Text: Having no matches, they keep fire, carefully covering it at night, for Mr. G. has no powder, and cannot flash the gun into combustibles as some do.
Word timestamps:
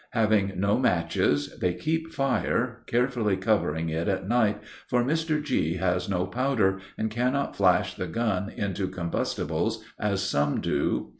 Having 0.13 0.53
no 0.59 0.79
matches, 0.79 1.59
they 1.59 1.75
keep 1.75 2.11
fire, 2.11 2.81
carefully 2.87 3.37
covering 3.37 3.89
it 3.89 4.07
at 4.07 4.27
night, 4.27 4.59
for 4.87 5.03
Mr. 5.03 5.39
G. 5.43 5.75
has 5.75 6.09
no 6.09 6.25
powder, 6.25 6.79
and 6.97 7.11
cannot 7.11 7.55
flash 7.55 7.93
the 7.93 8.07
gun 8.07 8.49
into 8.49 8.87
combustibles 8.87 9.83
as 9.99 10.23
some 10.27 10.59
do. 10.59 11.09